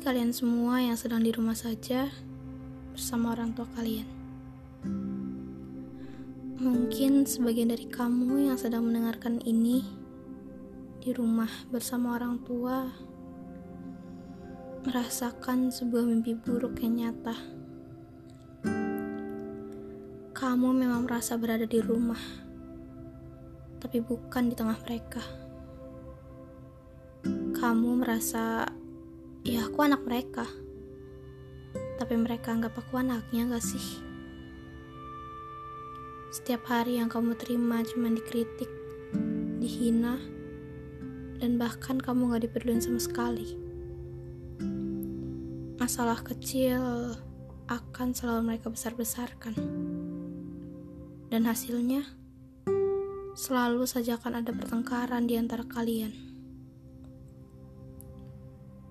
kalian 0.00 0.32
semua 0.32 0.80
yang 0.80 0.96
sedang 0.96 1.20
di 1.20 1.28
rumah 1.28 1.52
saja 1.52 2.08
bersama 2.96 3.36
orang 3.36 3.52
tua 3.52 3.68
kalian. 3.76 4.08
Mungkin 6.56 7.28
sebagian 7.28 7.68
dari 7.68 7.84
kamu 7.84 8.48
yang 8.48 8.56
sedang 8.56 8.88
mendengarkan 8.88 9.44
ini 9.44 9.84
di 11.04 11.12
rumah 11.12 11.52
bersama 11.68 12.16
orang 12.16 12.40
tua 12.48 12.88
merasakan 14.88 15.68
sebuah 15.68 16.08
mimpi 16.08 16.32
buruk 16.32 16.80
yang 16.80 16.96
nyata. 17.04 17.36
Kamu 20.32 20.68
memang 20.72 21.04
merasa 21.04 21.36
berada 21.36 21.68
di 21.68 21.76
rumah, 21.76 22.20
tapi 23.84 24.00
bukan 24.00 24.48
di 24.48 24.56
tengah 24.56 24.80
mereka. 24.80 25.20
Kamu 27.52 28.00
merasa 28.00 28.64
ya 29.44 29.66
aku 29.68 29.80
anak 29.80 30.04
mereka. 30.04 30.44
Tapi 31.96 32.14
mereka 32.16 32.52
anggap 32.52 32.76
aku 32.76 33.00
anaknya 33.00 33.48
gak 33.48 33.64
sih? 33.64 34.00
Setiap 36.32 36.68
hari 36.68 37.00
yang 37.00 37.10
kamu 37.10 37.36
terima 37.36 37.82
cuma 37.84 38.08
dikritik 38.08 38.68
dihina 39.60 40.16
dan 41.40 41.56
bahkan 41.56 42.00
kamu 42.00 42.36
gak 42.36 42.44
diperluin 42.48 42.80
sama 42.80 43.00
sekali. 43.00 43.56
Masalah 45.80 46.20
kecil 46.20 47.16
akan 47.68 48.08
selalu 48.12 48.40
mereka 48.54 48.68
besar-besarkan. 48.68 49.56
Dan 51.30 51.46
hasilnya 51.46 52.02
selalu 53.38 53.86
saja 53.86 54.18
akan 54.18 54.42
ada 54.42 54.50
pertengkaran 54.50 55.30
di 55.30 55.38
antara 55.38 55.62
kalian 55.62 56.29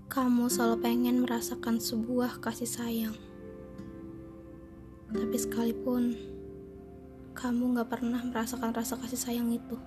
kamu 0.09 0.49
selalu 0.49 0.81
pengen 0.81 1.21
merasakan 1.21 1.77
sebuah 1.77 2.41
kasih 2.41 2.65
sayang. 2.65 3.13
Tapi 5.13 5.37
sekalipun 5.37 6.17
kamu 7.37 7.77
gak 7.77 7.93
pernah 7.93 8.17
merasakan 8.25 8.73
rasa 8.73 8.97
kasih 8.97 9.21
sayang 9.21 9.53
itu. 9.53 9.77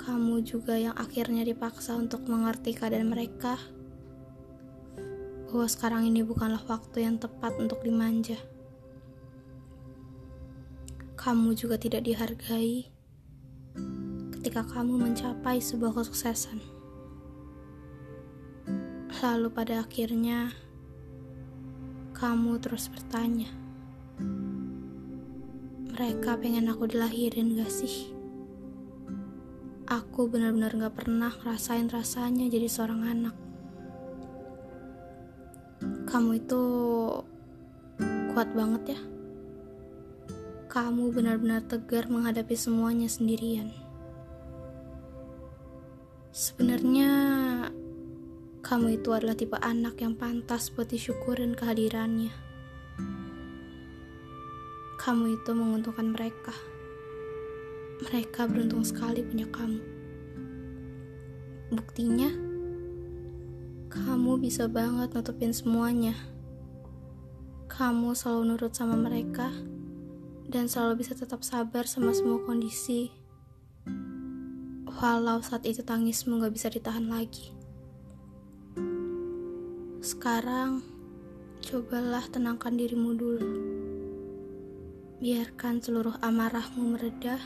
Kamu 0.00 0.40
juga 0.40 0.80
yang 0.80 0.96
akhirnya 0.96 1.44
dipaksa 1.44 1.92
untuk 2.00 2.24
mengerti 2.32 2.72
keadaan 2.72 3.12
mereka 3.12 3.60
bahwa 5.52 5.68
sekarang 5.68 6.08
ini 6.08 6.24
bukanlah 6.24 6.64
waktu 6.64 7.04
yang 7.04 7.20
tepat 7.20 7.60
untuk 7.60 7.84
dimanja. 7.84 8.40
Kamu 11.20 11.52
juga 11.52 11.76
tidak 11.76 12.08
dihargai 12.08 12.88
ketika 14.32 14.64
kamu 14.64 14.96
mencapai 14.96 15.60
sebuah 15.60 15.92
kesuksesan. 15.92 16.81
Lalu 19.22 19.54
pada 19.54 19.86
akhirnya 19.86 20.50
kamu 22.10 22.58
terus 22.58 22.90
bertanya, 22.90 23.46
mereka 25.94 26.34
pengen 26.42 26.66
aku 26.66 26.90
dilahirin 26.90 27.54
gak 27.54 27.70
sih? 27.70 28.10
Aku 29.86 30.26
benar-benar 30.26 30.74
gak 30.74 30.98
pernah 30.98 31.30
ngerasain 31.30 31.86
rasanya 31.86 32.50
jadi 32.50 32.66
seorang 32.66 33.02
anak. 33.06 33.36
Kamu 36.10 36.42
itu 36.42 36.62
kuat 38.34 38.50
banget 38.58 38.98
ya. 38.98 39.00
Kamu 40.66 41.14
benar-benar 41.14 41.62
tegar 41.70 42.10
menghadapi 42.10 42.58
semuanya 42.58 43.06
sendirian. 43.06 43.70
Sebenarnya 46.34 47.12
kamu 48.72 48.96
itu 49.04 49.12
adalah 49.12 49.36
tipe 49.36 49.60
anak 49.60 50.00
yang 50.00 50.16
pantas 50.16 50.72
buat 50.72 50.88
disyukurin 50.88 51.52
kehadirannya. 51.52 52.32
Kamu 54.96 55.28
itu 55.28 55.52
menguntungkan 55.52 56.08
mereka. 56.08 56.56
Mereka 58.00 58.48
beruntung 58.48 58.80
sekali 58.80 59.20
punya 59.28 59.44
kamu. 59.52 59.76
Buktinya, 61.68 62.32
kamu 63.92 64.40
bisa 64.40 64.64
banget 64.72 65.12
nutupin 65.12 65.52
semuanya. 65.52 66.16
Kamu 67.68 68.16
selalu 68.16 68.56
nurut 68.56 68.72
sama 68.72 68.96
mereka 68.96 69.52
dan 70.48 70.64
selalu 70.64 71.04
bisa 71.04 71.12
tetap 71.12 71.44
sabar 71.44 71.84
sama 71.84 72.16
semua 72.16 72.40
kondisi. 72.40 73.12
Walau 74.96 75.44
saat 75.44 75.68
itu 75.68 75.84
tangismu 75.84 76.40
gak 76.40 76.56
bisa 76.56 76.72
ditahan 76.72 77.12
lagi. 77.12 77.61
Sekarang, 80.02 80.82
cobalah 81.62 82.26
tenangkan 82.26 82.74
dirimu 82.74 83.14
dulu. 83.14 83.54
Biarkan 85.22 85.78
seluruh 85.78 86.18
amarahmu 86.18 86.98
meredah. 86.98 87.38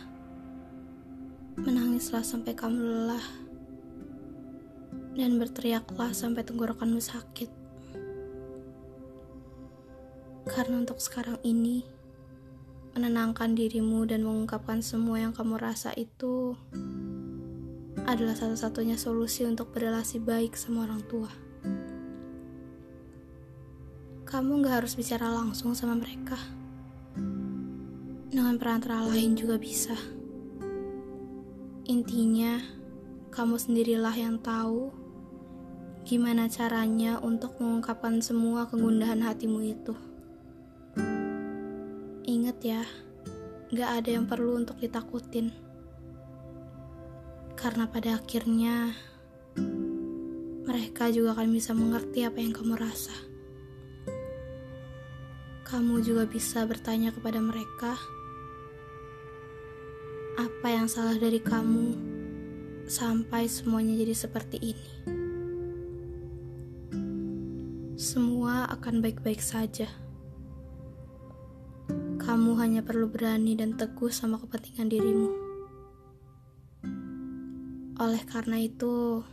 Menangislah 1.61 2.25
sampai 2.25 2.57
kamu 2.57 2.81
lelah. 2.81 3.27
Dan 5.13 5.37
berteriaklah 5.37 6.17
sampai 6.17 6.49
tenggorokanmu 6.49 6.97
sakit. 6.97 7.53
Karena 10.49 10.81
untuk 10.81 10.97
sekarang 10.97 11.37
ini, 11.45 11.85
menenangkan 12.97 13.53
dirimu 13.53 14.09
dan 14.09 14.25
mengungkapkan 14.25 14.81
semua 14.81 15.21
yang 15.21 15.37
kamu 15.37 15.61
rasa 15.61 15.93
itu 15.93 16.57
adalah 18.09 18.33
satu-satunya 18.33 18.97
solusi 18.97 19.45
untuk 19.45 19.77
berrelasi 19.77 20.25
baik 20.25 20.57
sama 20.57 20.89
orang 20.89 21.05
tua 21.05 21.46
kamu 24.27 24.67
gak 24.67 24.83
harus 24.83 24.99
bicara 24.99 25.31
langsung 25.31 25.71
sama 25.79 25.95
mereka. 26.03 26.35
Dengan 28.27 28.59
perantara 28.59 29.07
lain 29.07 29.39
juga 29.39 29.55
bisa. 29.55 29.95
Intinya, 31.87 32.59
kamu 33.31 33.55
sendirilah 33.55 34.17
yang 34.19 34.43
tahu 34.43 34.91
gimana 36.03 36.51
caranya 36.51 37.23
untuk 37.23 37.55
mengungkapkan 37.63 38.19
semua 38.19 38.67
kegundahan 38.67 39.23
hatimu 39.23 39.63
itu. 39.63 39.95
Ingat 42.27 42.59
ya, 42.67 42.83
gak 43.71 44.03
ada 44.03 44.11
yang 44.11 44.27
perlu 44.27 44.59
untuk 44.59 44.83
ditakutin. 44.83 45.55
Karena 47.55 47.87
pada 47.87 48.19
akhirnya, 48.19 48.91
mereka 50.67 51.15
juga 51.15 51.39
akan 51.39 51.49
bisa 51.55 51.71
mengerti 51.79 52.27
apa 52.27 52.43
yang 52.43 52.51
kamu 52.51 52.75
rasa 52.75 53.36
kamu 55.67 55.99
juga 55.99 56.31
bisa 56.31 56.63
bertanya 56.63 57.11
kepada 57.11 57.43
mereka 57.43 57.99
apa 60.39 60.69
yang 60.71 60.87
salah 60.87 61.19
dari 61.19 61.43
kamu 61.43 61.91
sampai 62.87 63.51
semuanya 63.51 63.99
jadi 63.99 64.15
seperti 64.15 64.63
ini. 64.63 64.91
Semua 67.99 68.71
akan 68.71 69.03
baik-baik 69.03 69.43
saja. 69.43 69.91
Kamu 72.23 72.55
hanya 72.63 72.87
perlu 72.87 73.11
berani 73.11 73.59
dan 73.59 73.75
teguh 73.75 74.15
sama 74.15 74.39
kepentingan 74.39 74.87
dirimu. 74.87 75.31
Oleh 77.99 78.23
karena 78.23 78.63
itu, 78.63 79.27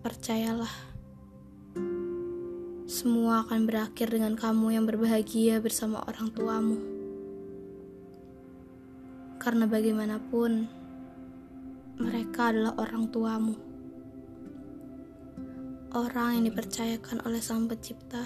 percayalah 0.00 0.70
semua 2.88 3.44
akan 3.44 3.68
berakhir 3.68 4.08
dengan 4.08 4.32
kamu 4.32 4.80
yang 4.80 4.88
berbahagia 4.88 5.60
bersama 5.60 6.00
orang 6.08 6.32
tuamu. 6.32 6.80
Karena 9.36 9.68
bagaimanapun, 9.68 10.64
mereka 12.00 12.48
adalah 12.48 12.80
orang 12.80 13.12
tuamu. 13.12 13.60
Orang 15.92 16.40
yang 16.40 16.44
dipercayakan 16.48 17.28
oleh 17.28 17.44
Sang 17.44 17.68
Pencipta 17.68 18.24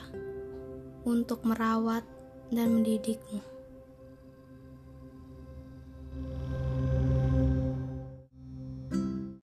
untuk 1.03 1.43
merawat 1.43 2.07
dan 2.55 2.79
mendidikmu. 2.79 3.43